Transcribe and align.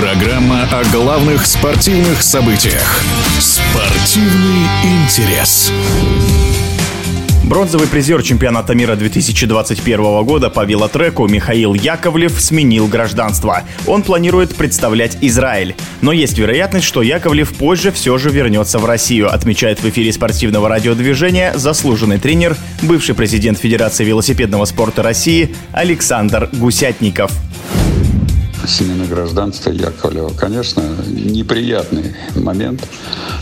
Программа 0.00 0.62
о 0.70 0.84
главных 0.92 1.44
спортивных 1.44 2.22
событиях. 2.22 3.02
Спортивный 3.40 4.64
интерес. 4.84 5.72
Бронзовый 7.42 7.88
призер 7.88 8.22
чемпионата 8.22 8.76
мира 8.76 8.94
2021 8.94 10.24
года 10.24 10.50
по 10.50 10.64
велотреку 10.64 11.26
Михаил 11.26 11.74
Яковлев 11.74 12.40
сменил 12.40 12.86
гражданство. 12.86 13.64
Он 13.88 14.04
планирует 14.04 14.54
представлять 14.54 15.18
Израиль. 15.20 15.74
Но 16.00 16.12
есть 16.12 16.38
вероятность, 16.38 16.86
что 16.86 17.02
Яковлев 17.02 17.52
позже 17.54 17.90
все 17.90 18.18
же 18.18 18.30
вернется 18.30 18.78
в 18.78 18.84
Россию, 18.84 19.34
отмечает 19.34 19.80
в 19.80 19.88
эфире 19.88 20.12
спортивного 20.12 20.68
радиодвижения 20.68 21.54
заслуженный 21.56 22.20
тренер, 22.20 22.56
бывший 22.82 23.16
президент 23.16 23.58
Федерации 23.58 24.04
велосипедного 24.04 24.64
спорта 24.64 25.02
России 25.02 25.56
Александр 25.72 26.48
Гусятников 26.52 27.32
смена 28.68 29.06
гражданства 29.06 29.70
Яковлева. 29.70 30.30
Конечно, 30.34 30.82
неприятный 31.06 32.14
момент 32.36 32.86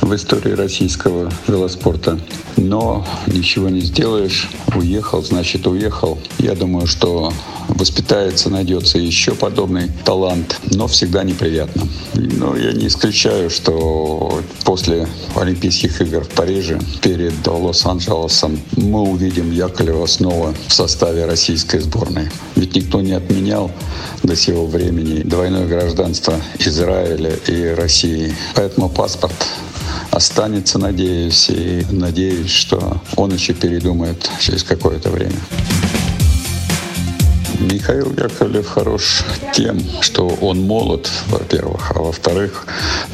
в 0.00 0.14
истории 0.14 0.52
российского 0.52 1.30
велоспорта. 1.46 2.18
Но 2.56 3.06
ничего 3.26 3.68
не 3.68 3.80
сделаешь. 3.80 4.48
Уехал, 4.74 5.22
значит 5.22 5.66
уехал. 5.66 6.18
Я 6.38 6.54
думаю, 6.54 6.86
что 6.86 7.32
воспитается, 7.68 8.50
найдется 8.50 8.98
еще 8.98 9.34
подобный 9.34 9.90
талант, 10.04 10.58
но 10.70 10.86
всегда 10.86 11.22
неприятно. 11.22 11.88
Но 12.14 12.56
я 12.56 12.72
не 12.72 12.88
исключаю, 12.88 13.50
что 13.50 14.40
после 14.64 15.08
Олимпийских 15.36 16.00
игр 16.02 16.24
в 16.24 16.28
Париже 16.28 16.78
перед 17.02 17.46
Лос-Анджелесом 17.46 18.60
мы 18.76 19.02
увидим 19.02 19.50
Яковлева 19.52 20.06
снова 20.06 20.54
в 20.66 20.72
составе 20.72 21.26
российской 21.26 21.80
сборной. 21.80 22.28
Ведь 22.56 22.74
никто 22.74 23.00
не 23.00 23.12
отменял 23.12 23.70
до 24.22 24.36
сего 24.36 24.66
времени 24.66 25.22
двойное 25.22 25.66
гражданство 25.66 26.34
Израиля 26.58 27.32
и 27.46 27.68
России. 27.68 28.34
Поэтому 28.54 28.88
паспорт 28.88 29.34
останется, 30.10 30.78
надеюсь, 30.78 31.48
и 31.50 31.84
надеюсь, 31.90 32.50
что 32.50 33.00
он 33.16 33.32
еще 33.32 33.54
передумает 33.54 34.28
через 34.40 34.62
какое-то 34.62 35.10
время. 35.10 35.36
Михаил 37.60 38.10
Яковлев 38.12 38.66
хорош 38.66 39.22
тем, 39.52 39.78
что 40.00 40.26
он 40.40 40.62
молод, 40.62 41.10
во-первых, 41.28 41.92
а 41.94 42.00
во-вторых, 42.00 42.66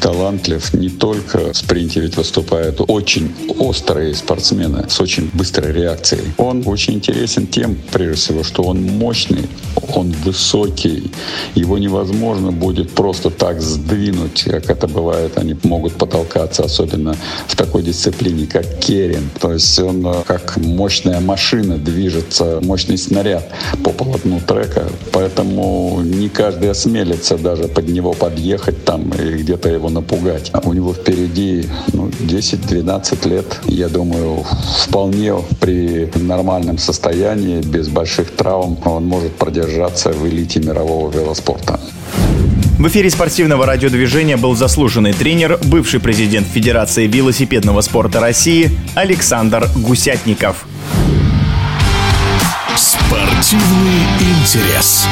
талантлив 0.00 0.74
не 0.74 0.90
только 0.90 1.52
в 1.52 1.56
спринте, 1.56 2.00
ведь 2.00 2.16
выступают 2.16 2.80
очень 2.86 3.34
острые 3.58 4.14
спортсмены 4.14 4.88
с 4.88 5.00
очень 5.00 5.30
быстрой 5.32 5.72
реакцией. 5.72 6.34
Он 6.36 6.62
очень 6.66 6.94
интересен 6.94 7.46
тем, 7.46 7.78
прежде 7.90 8.16
всего, 8.16 8.42
что 8.42 8.64
он 8.64 8.82
мощный, 8.82 9.48
он 9.96 10.12
высокий, 10.24 11.10
его 11.54 11.78
невозможно 11.78 12.52
будет 12.52 12.90
просто 12.92 13.30
так 13.30 13.60
сдвинуть, 13.60 14.44
как 14.44 14.70
это 14.70 14.88
бывает, 14.88 15.38
они 15.38 15.56
могут 15.62 15.94
потолкаться, 15.94 16.64
особенно 16.64 17.16
в 17.46 17.56
такой 17.56 17.82
дисциплине, 17.82 18.46
как 18.46 18.78
керин. 18.78 19.30
То 19.40 19.52
есть 19.52 19.78
он 19.78 20.06
э, 20.06 20.22
как 20.26 20.56
мощная 20.56 21.20
машина 21.20 21.76
движется, 21.76 22.60
мощный 22.62 22.98
снаряд 22.98 23.48
по 23.82 23.90
полотну 23.90 24.40
трека, 24.40 24.88
поэтому 25.12 26.00
не 26.02 26.28
каждый 26.28 26.70
осмелится 26.70 27.36
даже 27.38 27.68
под 27.68 27.88
него 27.88 28.12
подъехать 28.12 28.84
там 28.84 29.10
и 29.12 29.42
где-то 29.42 29.68
его 29.68 29.90
напугать. 29.90 30.50
А 30.52 30.60
у 30.64 30.72
него 30.72 30.92
впереди 30.92 31.66
ну, 31.92 32.08
10-12 32.08 33.28
лет, 33.28 33.60
я 33.66 33.88
думаю, 33.88 34.44
вполне 34.78 35.34
при 35.60 36.10
нормальном 36.16 36.78
состоянии, 36.78 37.60
без 37.60 37.88
больших 37.88 38.30
травм, 38.30 38.78
он 38.84 39.06
может 39.06 39.32
продержаться 39.74 40.10
в 40.10 40.26
элите 40.28 40.60
мирового 40.60 41.10
велоспорта. 41.10 41.80
В 42.78 42.88
эфире 42.88 43.10
спортивного 43.10 43.66
радиодвижения 43.66 44.36
был 44.36 44.54
заслуженный 44.54 45.12
тренер, 45.12 45.58
бывший 45.64 46.00
президент 46.00 46.46
Федерации 46.46 47.06
велосипедного 47.06 47.80
спорта 47.80 48.20
России 48.20 48.70
Александр 48.94 49.68
Гусятников. 49.76 50.66
Спортивный 52.76 54.02
интерес. 54.20 55.06